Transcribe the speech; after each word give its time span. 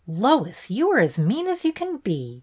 ''Lois, 0.23 0.71
you 0.71 0.89
are 0.89 0.97
as 0.97 1.19
mean 1.19 1.45
as 1.45 1.63
you 1.63 1.71
can 1.71 1.97
be. 1.97 2.39